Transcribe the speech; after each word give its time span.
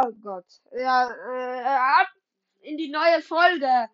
Oh 0.00 0.12
Gott. 0.22 0.46
Ja, 0.70 1.10
äh, 1.10 1.64
ab 1.64 2.06
in 2.60 2.76
die 2.76 2.88
neue 2.88 3.20
Folge 3.20 3.88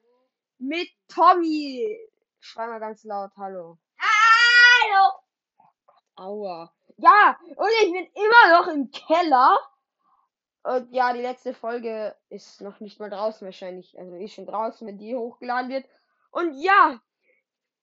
mit 0.59 0.89
Tommy. 1.09 1.99
Schrei 2.41 2.67
mal 2.67 2.79
ganz 2.79 3.05
laut, 3.05 3.31
hallo. 3.39 3.79
Hallo! 3.99 5.13
Aua. 6.17 6.75
Ja, 6.99 7.39
und 7.57 7.71
ich 7.83 7.91
bin 7.91 8.07
immer 8.13 8.61
noch 8.61 8.69
im 8.69 8.91
Keller. 8.91 9.57
Und 10.63 10.93
ja, 10.93 11.15
die 11.15 11.23
letzte 11.23 11.55
Folge 11.55 12.15
ist 12.29 12.61
noch 12.61 12.81
nicht 12.81 13.01
mal 13.01 13.09
draußen 13.09 13.47
wahrscheinlich. 13.47 13.99
Also 13.99 14.15
ist 14.17 14.35
schon 14.35 14.47
draußen, 14.47 14.87
wenn 14.87 14.99
die 14.99 15.17
hochgeladen 15.17 15.71
wird. 15.71 15.87
Und 16.31 16.53
ja, 16.53 17.01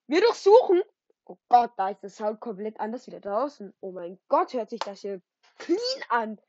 wir 0.05 0.21
durchsuchen. 0.21 0.83
Oh 1.25 1.37
Gott, 1.49 1.71
da 1.75 1.89
ist 1.89 2.03
das 2.03 2.17
Sound 2.17 2.39
komplett 2.39 2.79
anders 2.79 3.07
wieder 3.07 3.19
draußen. 3.19 3.73
Oh 3.79 3.91
mein 3.91 4.19
Gott, 4.27 4.53
hört 4.53 4.69
sich 4.69 4.79
das 4.79 5.01
hier 5.01 5.21
clean 5.57 5.79
an. 6.09 6.39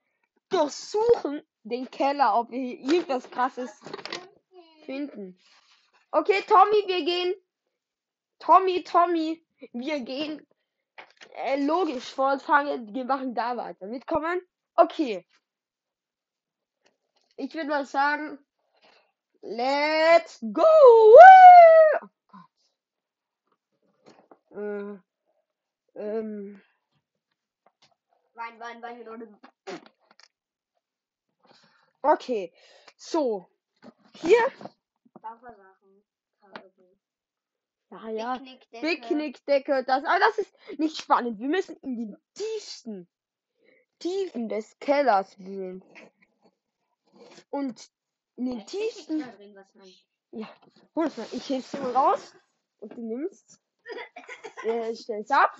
Durchsuchen 0.52 1.42
den 1.64 1.90
Keller, 1.90 2.36
ob 2.36 2.50
wir 2.50 2.58
hier 2.58 2.78
irgendwas 2.78 3.30
krasses 3.30 3.70
finden. 4.84 5.38
Okay, 6.10 6.42
Tommy, 6.46 6.84
wir 6.86 7.04
gehen. 7.04 7.34
Tommy, 8.38 8.84
Tommy, 8.84 9.44
wir 9.72 10.00
gehen. 10.00 10.46
Äh, 11.34 11.64
logisch, 11.64 12.12
vorfangen, 12.12 12.92
wir 12.92 13.04
machen 13.04 13.34
da 13.34 13.56
weiter. 13.56 13.86
Mitkommen? 13.86 14.42
Okay. 14.74 15.26
Ich 17.36 17.54
würde 17.54 17.68
mal 17.68 17.86
sagen, 17.86 18.38
let's 19.40 20.38
go! 20.52 20.62
Oh 22.02 22.08
Gott. 22.28 22.50
Äh, 24.50 24.98
ähm, 25.98 26.60
Wein, 28.34 28.60
Wein, 28.60 28.82
Wein. 28.82 29.38
Okay. 32.02 32.52
So. 32.96 33.46
Hier. 34.20 34.38
Ja, 37.90 38.08
ja. 38.08 38.38
Picknickdecke. 38.38 38.86
Picknickdecke, 38.86 39.84
das, 39.84 40.04
aber 40.04 40.18
das 40.18 40.38
ist 40.38 40.78
nicht 40.78 40.96
spannend. 40.96 41.38
Wir 41.38 41.48
müssen 41.48 41.76
in 41.78 41.96
den 41.96 42.16
tiefsten 42.34 43.08
Tiefen 43.98 44.48
des 44.48 44.78
Kellers 44.78 45.38
wühlen. 45.38 45.84
Und 47.50 47.90
in 48.36 48.46
den 48.46 48.58
ist 48.58 48.70
tiefsten. 48.70 49.20
drin. 49.20 49.56
Ja, 50.32 50.48
hol 50.96 51.06
es 51.06 51.16
mal. 51.16 51.26
Ich 51.32 51.46
dir 51.46 51.80
mal 51.80 51.92
raus. 51.92 52.34
Und 52.78 52.96
du 52.96 53.00
nimmst. 53.00 53.60
Äh, 54.64 54.94
stell's 54.94 55.30
ab. 55.32 55.50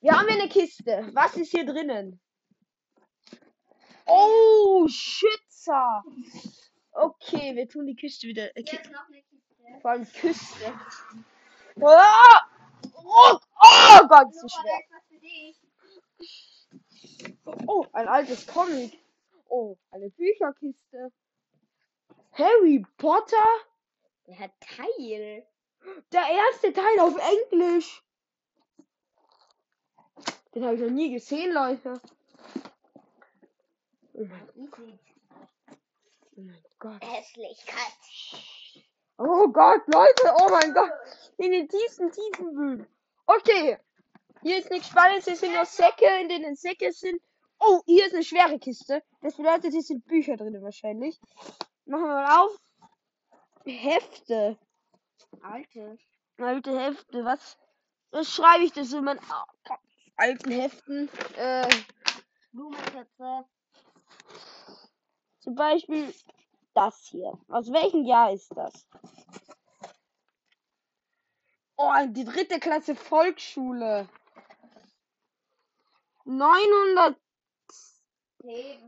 Wir 0.00 0.10
haben 0.18 0.26
hier 0.26 0.40
eine 0.40 0.48
Kiste. 0.48 1.08
Was 1.12 1.36
ist 1.36 1.52
hier 1.52 1.64
drinnen? 1.64 2.20
Oh, 4.04 4.88
Schützer. 5.66 6.04
Okay, 6.92 7.54
wir 7.54 7.68
tun 7.68 7.86
die 7.86 7.96
Kiste 7.96 8.26
wieder. 8.28 8.48
Kiste. 8.50 8.90
vor 9.82 9.90
allem 9.90 10.06
Küste. 10.06 10.72
Oh, 11.80 11.90
oh, 13.04 13.38
oh 13.38 14.08
Gott, 14.08 14.34
so 14.34 14.46
schwer. 14.48 14.80
Oh, 17.66 17.86
ein 17.92 18.08
altes 18.08 18.46
Comic. 18.46 18.98
Oh, 19.48 19.76
eine 19.90 20.10
Bücherkiste. 20.10 21.12
Harry 22.32 22.84
Potter? 22.96 23.46
Der 24.26 24.38
hat 24.38 24.52
Teil. 24.60 25.46
Der 26.12 26.28
erste 26.28 26.72
Teil 26.72 27.00
auf 27.00 27.16
Englisch. 27.50 28.02
Den 30.54 30.64
habe 30.64 30.74
ich 30.76 30.80
noch 30.80 30.90
nie 30.90 31.12
gesehen, 31.12 31.52
Leute. 31.52 32.00
Oh 34.14 34.24
mein, 34.24 34.48
Easy. 34.56 35.05
Oh 36.36 36.42
mein 36.42 36.64
Gott. 36.78 37.02
Hässlichkeit. 37.02 37.92
Oh 39.18 39.48
Gott, 39.48 39.82
Leute, 39.86 40.34
oh 40.40 40.48
mein 40.50 40.74
Gott. 40.74 40.90
In 41.38 41.50
den 41.50 41.68
tiefsten 41.68 42.10
Tiefen 42.10 42.56
wühlen. 42.56 42.86
Okay. 43.26 43.78
Hier 44.42 44.58
ist 44.58 44.70
nichts 44.70 44.88
Spannendes, 44.88 45.24
hier 45.24 45.36
sind 45.36 45.54
nur 45.54 45.64
Säcke, 45.64 46.20
in 46.20 46.28
denen 46.28 46.54
Säcke 46.54 46.92
sind. 46.92 47.20
Oh, 47.58 47.80
hier 47.86 48.06
ist 48.06 48.14
eine 48.14 48.22
schwere 48.22 48.58
Kiste. 48.58 49.02
Das 49.22 49.36
bedeutet, 49.36 49.72
hier 49.72 49.82
sind 49.82 50.06
Bücher 50.06 50.36
drin 50.36 50.62
wahrscheinlich. 50.62 51.18
Machen 51.86 52.04
wir 52.04 52.14
mal 52.14 52.44
auf. 52.44 52.56
Hefte. 53.64 54.58
Alte. 55.42 55.98
Alte 56.38 56.78
Hefte, 56.78 57.24
was? 57.24 57.56
Was 58.10 58.32
schreibe 58.32 58.64
ich 58.64 58.72
das 58.72 58.92
in 58.92 59.04
meinen 59.04 59.20
alten 60.16 60.50
Heften? 60.50 61.08
Äh, 61.36 61.68
Blumentöpfe. 62.52 63.44
Zum 65.46 65.54
Beispiel 65.54 66.12
das 66.74 67.06
hier. 67.08 67.32
Aus 67.48 67.72
welchem 67.72 68.04
Jahr 68.04 68.32
ist 68.32 68.50
das? 68.56 68.88
Oh, 71.76 71.92
die 72.08 72.24
dritte 72.24 72.58
Klasse 72.58 72.96
Volksschule. 72.96 74.08
900, 76.24 77.16
Leben. 78.42 78.84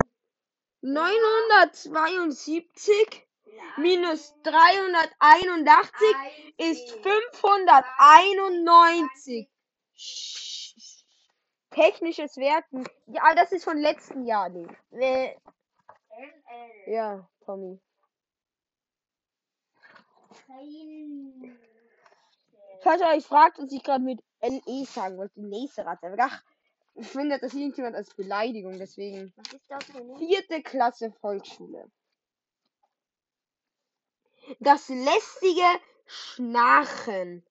972 0.80 3.24
minus 3.76 4.34
381 4.42 6.16
ist 6.56 6.90
591. 6.90 9.48
Sch- 9.96 11.04
Technisches 11.70 12.36
Werken. 12.36 12.84
Ja, 13.06 13.32
das 13.36 13.52
ist 13.52 13.62
von 13.62 13.78
letzten 13.78 14.26
Jahr. 14.26 14.48
Nee. 14.48 14.66
LL. 16.18 16.92
Ja, 16.92 17.28
Tommy. 17.44 17.80
Kein- 20.46 21.58
Falls 22.80 23.00
ihr 23.00 23.08
euch 23.08 23.26
fragt, 23.26 23.58
was 23.58 23.72
ich 23.72 23.82
gerade 23.82 24.04
mit 24.04 24.20
LE 24.40 24.84
sagen 24.84 25.18
wollte, 25.18 25.40
Leseratte. 25.40 26.14
Ach, 26.18 26.42
ich 26.94 27.06
finde 27.08 27.38
das 27.38 27.52
irgendjemand 27.54 27.96
als 27.96 28.14
Beleidigung, 28.14 28.78
deswegen. 28.78 29.32
Was 29.36 29.52
ist 29.52 29.70
das 29.70 29.96
eine? 29.96 30.16
Vierte 30.16 30.62
Klasse 30.62 31.12
Volksschule. 31.20 31.90
Das 34.60 34.88
lästige 34.88 35.80
Schnarchen 36.06 37.44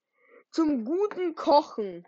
zum 0.51 0.85
guten 0.85 1.35
Kochen. 1.35 2.07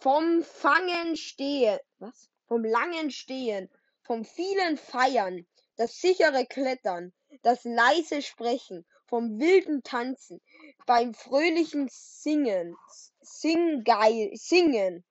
Vom 0.00 0.42
Fangen 0.42 1.16
stehen. 1.16 1.78
Was? 1.98 2.30
Vom 2.46 2.64
langen 2.64 3.10
Stehen. 3.10 3.70
Vom 4.04 4.24
vielen 4.24 4.76
Feiern. 4.76 5.46
Das 5.76 6.00
sichere 6.00 6.46
Klettern. 6.46 7.12
Das 7.42 7.64
leise 7.64 8.22
Sprechen. 8.22 8.86
Vom 9.06 9.40
wilden 9.40 9.82
Tanzen. 9.82 10.40
Beim 10.86 11.14
fröhlichen 11.14 11.88
Singen. 11.90 12.76
Singgeil, 13.20 14.30
Singen. 14.34 15.04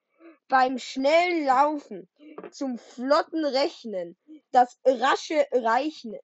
Beim 0.48 0.78
schnellen 0.78 1.46
Laufen. 1.46 2.08
Zum 2.52 2.78
flotten 2.78 3.44
Rechnen. 3.44 4.18
Das 4.52 4.80
rasche 4.86 5.48
Reichen. 5.52 6.18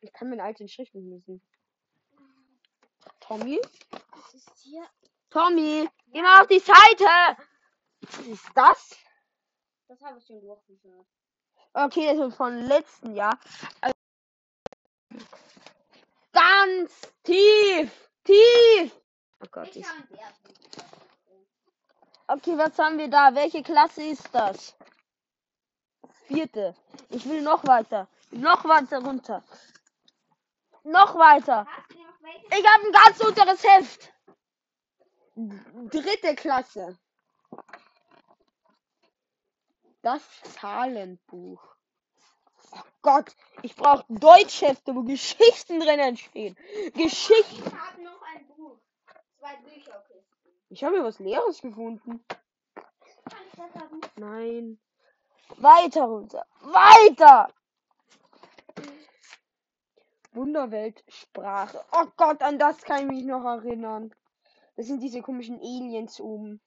Ich 0.00 0.12
kann 0.12 0.30
meine 0.30 0.44
alten 0.44 0.68
Schrift 0.68 0.94
nicht 0.94 1.08
lesen. 1.08 1.42
Tommy? 3.20 3.60
Was 3.90 4.34
ist 4.34 4.50
hier? 4.62 4.86
Tommy, 5.30 5.88
geh 6.12 6.22
mal 6.22 6.40
auf 6.40 6.46
die 6.46 6.60
Seite! 6.60 7.36
Was 8.00 8.26
ist 8.26 8.50
das? 8.54 8.96
Das 9.88 10.02
habe 10.02 10.18
ich 10.18 10.26
schon 10.26 10.40
durchgeschaut. 10.40 11.06
Okay, 11.72 12.14
das 12.14 12.28
ist 12.28 12.36
von 12.36 12.58
letzten 12.58 13.14
Jahr. 13.14 13.38
Also 13.80 13.94
ganz 16.32 17.12
tief! 17.22 18.10
Tief! 18.24 19.00
Oh 19.42 19.46
Gott. 19.50 19.74
Ich. 19.74 19.86
Okay, 22.26 22.58
was 22.58 22.78
haben 22.78 22.98
wir 22.98 23.08
da? 23.08 23.34
Welche 23.34 23.62
Klasse 23.62 24.02
ist 24.02 24.28
das? 24.32 24.76
Vierte. 26.26 26.74
Ich 27.08 27.26
will 27.26 27.40
noch 27.40 27.66
weiter. 27.66 28.08
Noch 28.30 28.64
weiter 28.66 29.02
runter. 29.02 29.42
Noch 30.84 31.14
weiter. 31.14 31.64
Noch? 31.64 32.58
Ich 32.58 32.66
habe 32.66 32.86
ein 32.86 32.92
ganz 32.92 33.20
unteres 33.20 33.64
Heft. 33.64 34.12
Dritte 35.90 36.34
Klasse. 36.34 36.98
Das 40.08 40.22
Zahlenbuch. 40.54 41.62
Oh 42.72 42.80
Gott, 43.02 43.26
ich 43.60 43.76
brauche 43.76 44.06
Deutschhefte, 44.08 44.96
wo 44.96 45.02
Geschichten 45.02 45.80
drinnen 45.80 46.16
stehen. 46.16 46.56
Geschichten. 46.94 47.62
Ich 47.66 47.74
habe 47.74 48.02
noch 48.02 48.22
ein 48.22 48.46
Buch. 48.56 48.78
Zwei 49.38 49.56
Bücherkisten. 49.56 50.52
Ich 50.70 50.82
habe 50.82 50.94
hier 50.94 51.04
was 51.04 51.18
Leeres 51.18 51.60
gefunden. 51.60 52.24
Kann 52.74 53.42
ich 53.52 53.58
das 53.58 53.82
haben? 53.82 54.00
Nein. 54.16 54.80
Weiter 55.58 56.04
runter. 56.04 56.46
Weiter. 56.62 57.52
Wunderweltsprache. 60.32 61.84
Oh 61.92 62.06
Gott, 62.16 62.40
an 62.40 62.58
das 62.58 62.80
kann 62.80 63.00
ich 63.00 63.08
mich 63.08 63.24
noch 63.26 63.44
erinnern. 63.44 64.14
Das 64.74 64.86
sind 64.86 65.00
diese 65.00 65.20
komischen 65.20 65.60
Aliens 65.60 66.18
oben. 66.18 66.62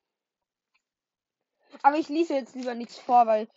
Aber 1.83 1.97
ich 1.97 2.09
lese 2.09 2.33
jetzt 2.35 2.55
lieber 2.55 2.73
nichts 2.75 2.97
vor, 2.99 3.25
weil 3.27 3.47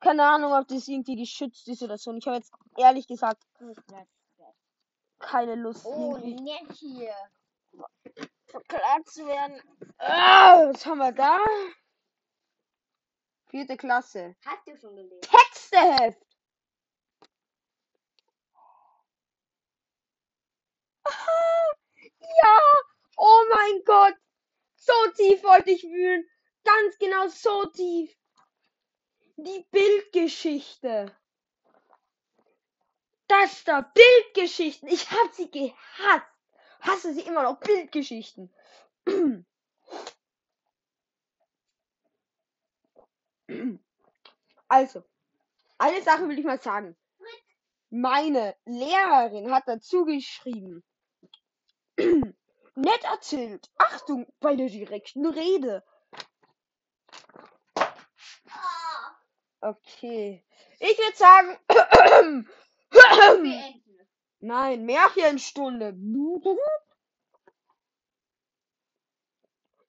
Keine 0.00 0.24
Ahnung, 0.26 0.52
ob 0.52 0.66
das 0.68 0.88
irgendwie 0.88 1.16
geschützt 1.16 1.68
ist 1.68 1.82
oder 1.82 1.98
so. 1.98 2.10
Und 2.10 2.18
ich 2.18 2.26
habe 2.26 2.36
jetzt 2.36 2.52
ehrlich 2.78 3.06
gesagt 3.06 3.42
keine 5.18 5.54
Lust, 5.54 5.84
Oh, 5.84 6.16
irgendwie 6.16 6.42
nett 6.42 6.72
hier. 6.78 7.14
verklagt 8.46 9.10
zu 9.10 9.26
werden. 9.26 9.60
Ah, 9.98 10.70
was 10.72 10.84
haben 10.86 10.98
wir 10.98 11.12
da? 11.12 11.38
Vierte 13.48 13.76
Klasse. 13.76 14.34
Hast 14.46 14.66
du 14.66 14.76
schon 14.78 14.96
gelesen? 14.96 15.20
Texteheft. 15.20 16.22
Ah, 21.04 21.74
Ja, 22.20 22.58
oh 23.16 23.42
mein 23.54 23.82
Gott. 23.84 24.14
So 24.76 24.92
tief 25.16 25.42
wollte 25.42 25.70
ich 25.70 25.82
wühlen. 25.84 26.26
Ganz 26.64 26.98
genau 26.98 27.28
so 27.28 27.66
tief. 27.66 28.16
Die 29.36 29.66
Bildgeschichte. 29.70 31.14
Das 33.28 33.64
da, 33.64 33.80
Bildgeschichten. 33.80 34.88
Ich 34.88 35.10
hab 35.10 35.32
sie 35.32 35.50
gehasst. 35.50 36.26
Hasse 36.80 37.14
sie 37.14 37.22
immer 37.22 37.42
noch, 37.42 37.60
Bildgeschichten. 37.60 38.54
Also, 44.68 45.02
eine 45.78 46.02
Sache 46.02 46.28
will 46.28 46.38
ich 46.38 46.44
mal 46.44 46.60
sagen. 46.60 46.96
Meine 47.90 48.56
Lehrerin 48.66 49.50
hat 49.52 49.64
dazu 49.66 50.04
geschrieben. 50.04 50.84
Nett 51.96 53.04
erzählt. 53.04 53.68
Achtung 53.76 54.32
bei 54.38 54.54
der 54.54 54.68
direkten 54.68 55.26
Rede. 55.26 55.84
Ah, 57.74 59.16
Okay. 59.60 60.44
Ich 60.78 60.98
würde 60.98 61.16
sagen. 61.16 61.58
Nein, 64.40 64.84
Märchenstunde. 64.86 65.94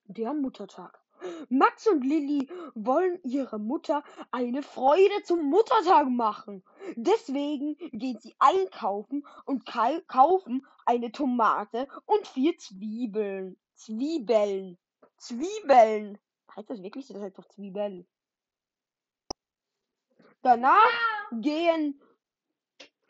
Der 0.05 0.33
Muttertag. 0.33 0.99
Max 1.49 1.87
und 1.87 2.03
Lilly 2.03 2.49
wollen 2.73 3.21
ihrer 3.23 3.59
Mutter 3.59 4.03
eine 4.31 4.63
Freude 4.63 5.23
zum 5.23 5.49
Muttertag 5.49 6.09
machen. 6.09 6.63
Deswegen 6.95 7.77
gehen 7.91 8.17
sie 8.19 8.35
einkaufen 8.39 9.25
und 9.45 9.65
kau- 9.65 10.01
kaufen 10.07 10.65
eine 10.85 11.11
Tomate 11.11 11.87
und 12.05 12.27
vier 12.27 12.57
Zwiebeln. 12.57 13.57
Zwiebeln. 13.75 14.77
Zwiebeln. 15.17 16.17
Heißt 16.55 16.69
das 16.69 16.81
wirklich? 16.81 17.07
Das 17.07 17.21
heißt 17.21 17.37
doch 17.37 17.47
Zwiebeln. 17.47 18.07
Danach 20.41 21.29
gehen. 21.31 22.01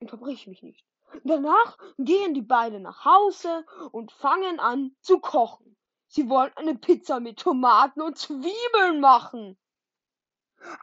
Unterbrich 0.00 0.46
mich 0.46 0.62
nicht. 0.62 0.86
Danach 1.24 1.76
gehen 1.98 2.34
die 2.34 2.42
beiden 2.42 2.82
nach 2.82 3.04
Hause 3.04 3.66
und 3.90 4.12
fangen 4.12 4.60
an 4.60 4.96
zu 5.00 5.20
kochen. 5.20 5.76
Sie 6.08 6.28
wollen 6.28 6.52
eine 6.56 6.74
Pizza 6.74 7.20
mit 7.20 7.38
Tomaten 7.38 8.00
und 8.00 8.18
Zwiebeln 8.18 9.00
machen. 9.00 9.58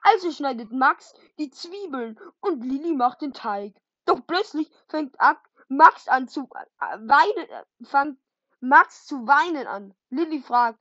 Also 0.01 0.31
schneidet 0.31 0.71
Max 0.71 1.13
die 1.37 1.49
Zwiebeln 1.49 2.19
und 2.41 2.63
Lilly 2.63 2.93
macht 2.93 3.21
den 3.21 3.33
Teig. 3.33 3.75
Doch 4.05 4.25
plötzlich 4.25 4.69
fängt 4.87 5.15
Max 5.67 6.07
an 6.07 6.27
zu 6.27 6.49
äh, 6.55 6.97
weinen, 6.99 7.49
äh, 7.49 7.85
fängt 7.85 8.19
Max 8.59 9.05
zu 9.05 9.27
weinen 9.27 9.67
an. 9.67 9.93
Lilly 10.09 10.41
fragt, 10.41 10.79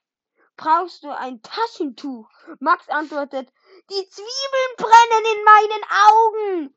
brauchst 0.57 1.05
du 1.05 1.17
ein 1.17 1.43
Taschentuch? 1.43 2.29
Max 2.59 2.89
antwortet, 2.89 3.53
die 3.91 4.09
Zwiebeln 4.11 4.77
brennen 4.77 5.25
in 5.35 5.45
meinen 5.45 5.85
Augen. 6.07 6.75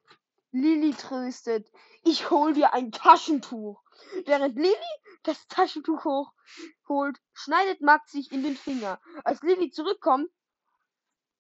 Lilly 0.52 0.94
tröstet, 0.94 1.70
ich 2.04 2.30
hol 2.30 2.54
dir 2.54 2.74
ein 2.74 2.92
Taschentuch. 2.92 3.82
Während 4.26 4.56
Lilly 4.56 4.76
das 5.24 5.48
Taschentuch 5.48 6.04
hochholt, 6.06 7.18
schneidet 7.34 7.82
Max 7.82 8.12
sich 8.12 8.32
in 8.32 8.44
den 8.44 8.56
Finger. 8.56 9.00
Als 9.24 9.42
Lilly 9.44 9.72
zurückkommt, 9.72 10.30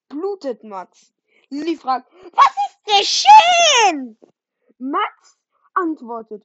blutet 0.10 0.64
Max. 0.64 1.14
Lilly 1.50 1.76
fragt, 1.78 2.12
was 2.34 2.56
ist 2.68 3.00
geschehen? 3.00 4.18
Max 4.78 5.38
antwortet, 5.74 6.44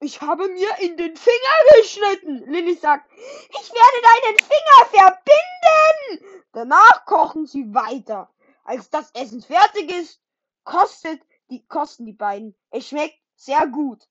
ich 0.00 0.20
habe 0.20 0.48
mir 0.48 0.78
in 0.78 0.96
den 0.96 1.16
Finger 1.16 1.76
geschnitten. 1.76 2.50
Lilly 2.50 2.74
sagt, 2.74 3.10
ich 3.12 3.72
werde 3.72 4.02
deinen 4.02 4.38
Finger 4.38 4.86
verbinden. 4.90 6.44
Danach 6.52 7.04
kochen 7.04 7.46
sie 7.46 7.74
weiter. 7.74 8.30
Als 8.68 8.90
das 8.90 9.10
Essen 9.14 9.40
fertig 9.40 9.90
ist, 9.90 10.20
kostet 10.62 11.22
die, 11.48 11.66
kosten 11.68 12.04
die 12.04 12.12
beiden. 12.12 12.54
Es 12.68 12.88
schmeckt 12.88 13.18
sehr 13.34 13.66
gut. 13.66 14.06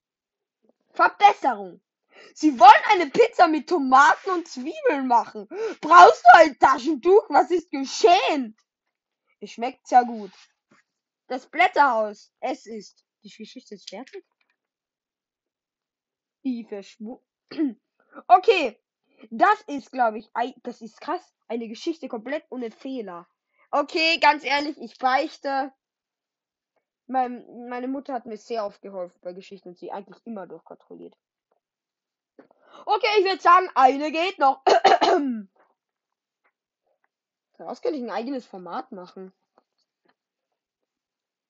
Verbesserung. 0.90 1.80
Sie 2.34 2.58
wollen 2.58 2.82
eine 2.90 3.08
Pizza 3.08 3.46
mit 3.46 3.68
Tomaten 3.68 4.30
und 4.30 4.48
Zwiebeln 4.48 5.06
machen. 5.06 5.46
Brauchst 5.80 6.24
du 6.24 6.38
ein 6.38 6.58
Taschentuch? 6.58 7.24
Was 7.28 7.52
ist 7.52 7.70
geschehen? 7.70 8.56
Es 9.38 9.52
schmeckt 9.52 9.86
sehr 9.86 10.04
gut. 10.04 10.32
Das 11.28 11.46
Blätterhaus. 11.48 12.32
Es 12.40 12.66
ist. 12.66 13.06
Die 13.22 13.30
Geschichte 13.30 13.76
ist 13.76 13.88
fertig. 13.88 14.24
Die 16.44 16.64
Verschwu. 16.64 17.20
Okay. 18.26 18.76
Das 19.30 19.60
ist, 19.68 19.92
glaube 19.92 20.18
ich, 20.18 20.28
ei- 20.34 20.56
das 20.64 20.80
ist 20.80 21.00
krass. 21.00 21.22
Eine 21.46 21.68
Geschichte 21.68 22.08
komplett 22.08 22.44
ohne 22.50 22.72
Fehler. 22.72 23.28
Okay, 23.70 24.18
ganz 24.18 24.44
ehrlich, 24.44 24.78
ich 24.80 24.98
beichte. 24.98 25.72
Mein, 27.06 27.68
meine 27.68 27.88
Mutter 27.88 28.14
hat 28.14 28.26
mir 28.26 28.36
sehr 28.36 28.64
oft 28.64 28.80
geholfen 28.82 29.18
bei 29.22 29.32
Geschichten 29.32 29.70
und 29.70 29.78
sie 29.78 29.90
eigentlich 29.92 30.24
immer 30.26 30.46
durchkontrolliert. 30.46 31.16
Okay, 32.86 33.08
ich 33.18 33.24
würde 33.24 33.40
sagen, 33.42 33.68
eine 33.74 34.12
geht 34.12 34.38
noch. 34.38 34.62
Daraus 37.58 37.82
könnte 37.82 37.98
ich 37.98 38.04
ein 38.04 38.10
eigenes 38.10 38.46
Format 38.46 38.92
machen. 38.92 39.32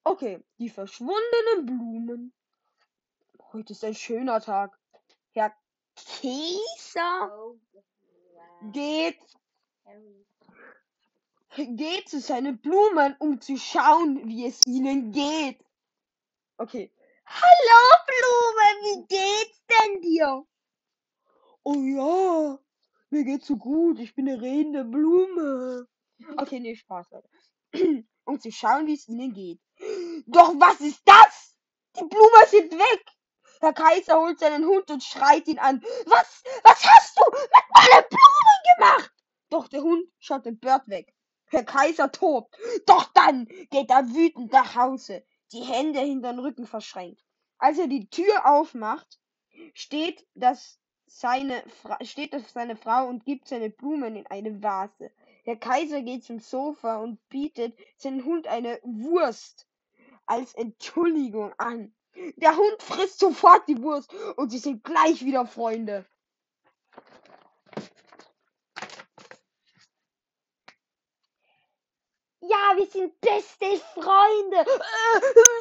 Okay, 0.04 0.42
die 0.58 0.70
verschwundenen 0.70 1.66
Blumen. 1.66 2.32
Heute 3.52 3.72
ist 3.74 3.84
ein 3.84 3.94
schöner 3.94 4.40
Tag. 4.40 4.78
Herr 5.32 5.54
Käser 5.94 7.30
Oh, 7.36 7.58
geht, 8.72 9.18
Geht 11.56 12.08
zu 12.08 12.20
seinen 12.20 12.60
Blumen, 12.60 13.16
um 13.18 13.40
zu 13.40 13.56
schauen, 13.56 14.28
wie 14.28 14.46
es 14.46 14.60
ihnen 14.66 15.12
geht. 15.12 15.58
Okay. 16.58 16.92
Hallo 17.26 17.96
Blume, 18.06 18.66
wie 18.82 19.06
geht's 19.06 19.62
denn 19.66 20.02
dir? 20.02 20.46
Oh 21.62 21.75
ja, 21.75 22.58
mir 23.11 23.25
geht's 23.25 23.46
so 23.46 23.56
gut. 23.56 23.99
Ich 23.99 24.14
bin 24.14 24.28
eine 24.28 24.40
redende 24.40 24.84
Blume. 24.84 25.88
Okay, 26.37 26.61
nee, 26.61 26.75
Spaß, 26.75 27.11
Leute. 27.11 27.28
Um 28.25 28.38
zu 28.38 28.52
schauen, 28.52 28.87
wie 28.87 28.94
es 28.94 29.08
ihnen 29.08 29.32
geht. 29.32 29.58
Doch 30.26 30.52
was 30.61 30.80
ist 30.80 31.00
das? 31.06 31.56
Die 31.96 32.04
Blumen 32.04 32.46
sind 32.49 32.73
weg. 32.73 33.04
Herr 33.61 33.73
Kaiser 33.73 34.20
holt 34.20 34.38
seinen 34.38 34.66
Hund 34.66 34.90
und 34.90 35.02
schreit 35.02 35.49
ihn 35.49 35.58
an. 35.58 35.82
Was, 36.04 36.42
was 36.62 36.84
hast 36.84 37.18
du 37.18 37.25
mit 37.30 37.50
meinen 37.75 38.04
Blumen 38.11 38.76
gemacht? 38.76 39.12
Doch 39.49 39.68
der 39.68 39.82
Hund 39.82 40.06
schaut 40.18 40.46
empört 40.46 40.87
weg. 40.88 41.14
Herr 41.50 41.64
Kaiser 41.64 42.11
tobt. 42.12 42.57
Doch 42.87 43.05
dann 43.14 43.47
geht 43.71 43.90
er 43.90 44.09
wütend 44.09 44.52
nach 44.52 44.75
Hause, 44.75 45.25
die 45.52 45.62
Hände 45.62 46.00
hinter 46.00 46.33
den 46.33 46.40
Rücken 46.40 46.67
verschränkt. 46.67 47.25
Als 47.59 47.78
er 47.78 47.88
die 47.88 48.09
Tür 48.09 48.47
aufmacht, 48.47 49.19
steht 49.75 50.26
das 50.35 50.78
seine 51.11 51.62
Fra 51.83 51.99
steht 52.05 52.35
das 52.35 52.52
seine 52.52 52.76
Frau 52.76 53.09
und 53.09 53.25
gibt 53.25 53.49
seine 53.49 53.71
Blumen 53.71 54.14
in 54.17 54.26
eine 54.26 54.62
Vase. 54.62 55.11
Der 55.47 55.57
Kaiser 55.57 56.02
geht 56.02 56.25
zum 56.25 56.38
Sofa 56.38 56.99
und 56.99 57.26
bietet 57.31 57.76
seinem 57.97 58.25
Hund 58.25 58.47
eine 58.47 58.78
Wurst 58.83 59.67
als 60.26 60.52
Entschuldigung 60.55 61.55
an. 61.57 61.95
Der 62.37 62.57
Hund 62.57 62.83
frisst 62.83 63.21
sofort 63.21 63.67
die 63.69 63.81
Wurst 63.81 64.12
und 64.37 64.50
sie 64.50 64.59
sind 64.59 64.85
gleich 64.85 65.25
wieder 65.25 65.47
Freunde. 65.47 66.07
Ja, 72.49 72.76
wir 72.76 72.87
sind 72.87 73.21
beste 73.21 73.76
Freunde. 73.93 74.64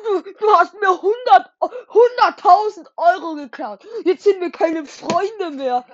Du, 0.03 0.22
du 0.22 0.51
hast 0.56 0.74
mir 0.75 0.88
100 0.88 1.51
100.000 1.60 2.88
Euro 2.96 3.36
geklaut. 3.36 3.86
Jetzt 4.06 4.24
sind 4.24 4.39
wir 4.39 4.51
keine 4.51 4.86
Freunde 4.86 5.51
mehr. 5.51 5.86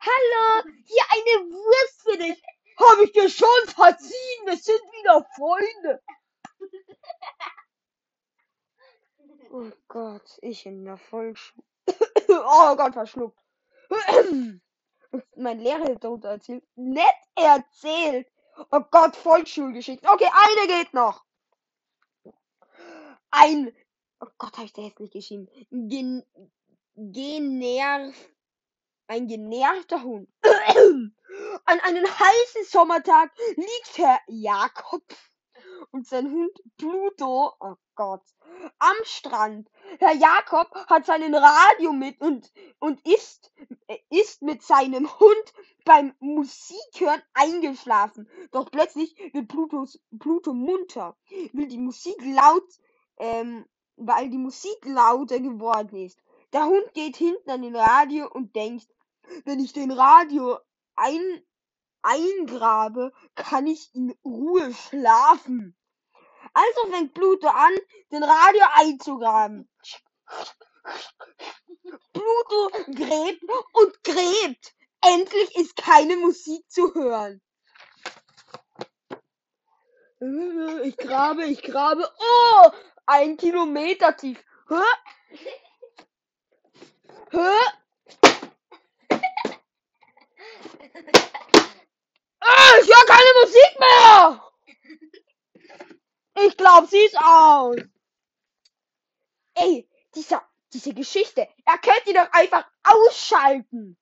Hallo, 0.00 0.64
hier 0.84 1.04
eine 1.10 1.50
Wurst 1.50 2.02
für 2.02 2.18
dich. 2.18 2.42
Habe 2.80 3.04
ich 3.04 3.12
dir 3.12 3.28
schon 3.28 3.68
verziehen. 3.68 4.46
Wir 4.46 4.56
sind 4.56 4.80
wieder 4.98 5.24
Freunde. 5.36 6.02
Oh 9.52 9.70
Gott, 9.86 10.38
ich 10.42 10.66
in 10.66 10.84
der 10.84 10.96
Volksschule. 10.96 11.64
oh 12.28 12.74
Gott, 12.74 12.94
verschluckt. 12.94 13.38
mein 15.36 15.60
Lehrer 15.60 15.84
hat 15.84 16.02
darunter 16.02 16.30
erzählt. 16.30 16.64
Nett 16.74 17.14
erzählt. 17.36 18.26
Oh 18.70 18.80
Gott, 18.90 19.16
Volksschulgeschichte. 19.16 20.08
Okay, 20.08 20.28
eine 20.32 20.66
geht 20.66 20.94
noch. 20.94 21.24
ein, 23.30 23.74
oh 24.20 24.28
Gott, 24.38 24.56
habe 24.56 24.66
ich 24.66 24.72
da 24.72 24.82
hässlich 24.82 25.10
geschrieben, 25.10 25.48
gen, 25.70 26.24
generv, 26.94 28.14
ein 29.08 29.26
genervter 29.26 30.02
Hund. 30.02 30.28
An 31.64 31.80
einem 31.80 32.06
heißen 32.06 32.64
Sommertag 32.66 33.32
liegt 33.56 33.98
Herr 33.98 34.20
Jakob 34.28 35.02
und 35.90 36.06
sein 36.06 36.30
Hund 36.30 36.60
Pluto, 36.76 37.54
oh 37.58 37.74
Gott, 37.96 38.22
am 38.78 38.96
Strand. 39.02 39.68
Herr 39.98 40.14
Jakob 40.14 40.72
hat 40.88 41.06
seinen 41.06 41.34
Radio 41.34 41.92
mit 41.92 42.20
und, 42.20 42.52
und 42.78 43.04
ist, 43.06 43.52
ist 44.10 44.42
mit 44.42 44.62
seinem 44.62 45.08
Hund 45.18 45.52
beim 45.84 46.14
Musikhören 46.18 47.22
eingeschlafen. 47.34 48.28
Doch 48.52 48.70
plötzlich 48.70 49.16
wird 49.32 49.48
Plutos, 49.48 50.00
Pluto 50.18 50.52
munter, 50.52 51.16
will 51.52 51.68
die 51.68 51.78
Musik 51.78 52.16
laut, 52.24 52.68
ähm, 53.18 53.66
weil 53.96 54.28
die 54.30 54.38
Musik 54.38 54.84
lauter 54.84 55.40
geworden 55.40 55.96
ist. 55.96 56.18
Der 56.52 56.66
Hund 56.66 56.92
geht 56.94 57.16
hinten 57.16 57.50
an 57.50 57.62
den 57.62 57.76
Radio 57.76 58.30
und 58.30 58.54
denkt, 58.56 58.88
wenn 59.44 59.60
ich 59.60 59.72
den 59.72 59.90
Radio 59.90 60.58
ein, 60.94 61.42
eingrabe, 62.02 63.12
kann 63.34 63.66
ich 63.66 63.94
in 63.94 64.14
Ruhe 64.24 64.72
schlafen. 64.72 65.76
Also 66.52 66.90
fängt 66.92 67.14
Pluto 67.14 67.48
an, 67.48 67.72
den 68.12 68.22
Radio 68.22 68.62
einzugraben. 68.74 69.68
Pluto 72.12 72.92
gräbt 72.92 73.42
und 73.72 74.04
gräbt. 74.04 74.74
Endlich 75.06 75.56
ist 75.56 75.76
keine 75.76 76.16
Musik 76.16 76.64
zu 76.70 76.94
hören. 76.94 77.42
Ich 80.84 80.96
grabe, 80.96 81.44
ich 81.44 81.60
grabe. 81.62 82.10
Oh, 82.18 82.70
ein 83.04 83.36
Kilometer 83.36 84.16
tief. 84.16 84.42
Hä? 84.68 84.82
Hä? 87.30 87.50
Ah, 92.40 92.72
ich 92.80 92.88
höre 92.88 93.06
keine 93.06 93.32
Musik 93.42 93.80
mehr. 93.80 94.52
Ich 96.46 96.56
glaube, 96.56 96.86
sie 96.86 97.04
ist 97.04 97.18
aus. 97.18 97.76
Ey, 99.54 99.88
dieser, 100.14 100.42
diese 100.72 100.94
Geschichte. 100.94 101.48
Er 101.66 101.78
könnte 101.78 102.04
die 102.06 102.12
doch 102.14 102.32
einfach 102.32 102.64
ausschalten. 102.82 103.98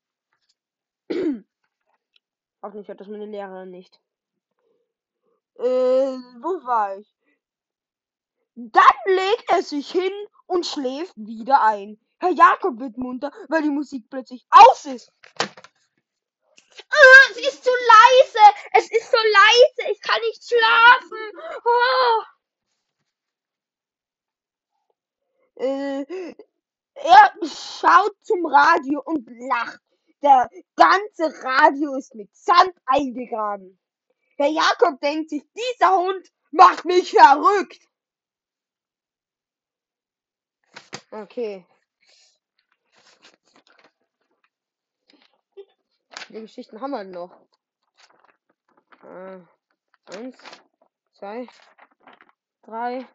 Hoffentlich 2.63 2.89
hört 2.89 3.01
das 3.01 3.09
meine 3.09 3.27
Lehrerin 3.27 3.71
nicht. 3.71 4.01
Äh, 5.57 5.65
wo 5.65 6.65
war 6.65 6.97
ich? 6.97 7.15
Dann 8.55 8.85
legt 9.07 9.45
er 9.49 9.63
sich 9.63 9.91
hin 9.91 10.13
und 10.47 10.67
schläft 10.67 11.15
wieder 11.17 11.63
ein. 11.63 11.99
Herr 12.19 12.31
Jakob 12.31 12.79
wird 12.79 12.97
munter, 12.99 13.33
weil 13.49 13.63
die 13.63 13.71
Musik 13.71 14.09
plötzlich 14.09 14.47
aus 14.51 14.85
ist. 14.85 15.13
Ah, 16.91 17.31
es 17.31 17.39
ist 17.39 17.65
zu 17.65 17.71
leise. 17.71 18.55
Es 18.73 18.91
ist 18.91 19.11
so 19.11 19.17
leise. 19.17 19.93
Ich 19.93 20.01
kann 20.01 20.21
nicht 20.21 20.43
schlafen. 20.47 21.33
Oh. 21.65 22.23
Äh, 25.57 26.35
er 26.95 27.33
schaut 27.43 28.17
zum 28.23 28.47
Radio 28.47 29.03
und 29.05 29.29
lacht. 29.49 29.81
Der 30.23 30.49
ganze 30.77 31.45
Radio 31.45 31.97
ist 31.97 32.15
mit 32.15 32.35
Sand 32.35 32.73
eingegraben. 32.87 33.79
Herr 34.37 34.49
Jakob 34.49 35.01
denkt 35.01 35.31
sich, 35.31 35.43
dieser 35.53 35.97
Hund 35.97 36.33
macht 36.53 36.85
mich 36.85 37.11
verrückt. 37.11 37.81
Okay. 41.11 41.67
Viele 46.27 46.41
Geschichten 46.43 46.81
haben 46.81 46.93
wir 46.93 47.05
noch? 47.05 47.37
Äh, 49.03 49.41
eins, 50.17 50.39
zwei, 51.13 51.47
drei. 52.63 53.07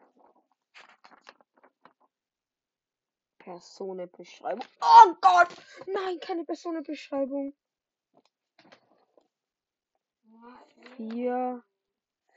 Personenbeschreibung. 3.48 4.62
Oh 4.82 5.14
Gott! 5.22 5.48
Nein, 5.86 6.20
keine 6.20 6.44
Personenbeschreibung. 6.44 7.54
Vier, 10.96 11.64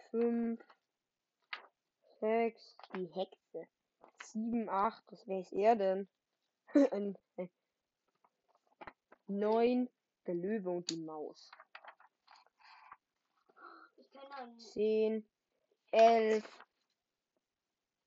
fünf, 0.10 0.66
sechs, 2.22 2.78
die 2.96 3.08
Hexe. 3.08 3.68
Sieben, 4.24 4.70
acht, 4.70 5.04
was 5.12 5.28
wäre 5.28 5.42
es 5.42 5.52
er 5.52 5.76
denn? 5.76 6.08
Ein, 6.92 7.18
neun, 9.28 9.90
der 10.28 10.36
Löwe 10.36 10.70
und 10.70 10.90
die 10.90 10.98
Maus. 10.98 11.52
Zehn, 14.72 15.28
elf, 15.92 16.66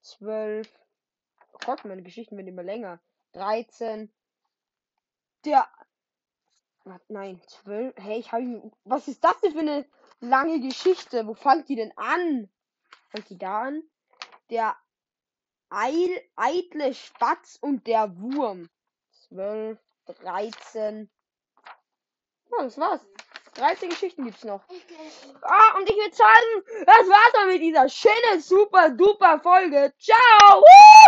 zwölf. 0.00 0.83
Gott, 1.64 1.84
meine 1.84 2.02
Geschichten 2.02 2.36
werden 2.36 2.48
immer 2.48 2.62
länger. 2.62 3.00
13. 3.32 4.12
Der. 5.44 5.68
Was, 6.84 7.00
nein, 7.08 7.40
12. 7.46 7.94
Hey, 7.96 8.18
ich 8.18 8.32
habe. 8.32 8.70
Was 8.84 9.08
ist 9.08 9.24
das 9.24 9.40
denn 9.40 9.52
für 9.52 9.60
eine 9.60 9.86
lange 10.20 10.60
Geschichte? 10.60 11.26
Wo 11.26 11.34
fängt 11.34 11.68
die 11.68 11.76
denn 11.76 11.92
an? 11.96 12.50
Fängt 13.10 13.30
die 13.30 13.38
da 13.38 13.62
an? 13.62 13.82
Der 14.50 14.76
Eil, 15.70 16.22
eitle 16.36 16.94
Spatz 16.94 17.58
und 17.60 17.86
der 17.86 18.16
Wurm. 18.20 18.68
12, 19.28 19.78
13. 20.06 21.10
Ja, 22.50 22.62
das 22.62 22.78
war's. 22.78 23.00
13 23.54 23.88
Geschichten 23.88 24.24
gibt's 24.24 24.44
noch. 24.44 24.62
Ah, 25.42 25.76
und 25.78 25.88
ich 25.88 25.96
würde 25.96 26.14
sagen, 26.14 26.84
das 26.86 27.08
war's 27.08 27.32
dann 27.32 27.48
mit 27.48 27.62
dieser 27.62 27.88
schönen, 27.88 28.40
super, 28.40 28.90
duper 28.90 29.40
Folge. 29.40 29.92
Ciao! 29.98 30.62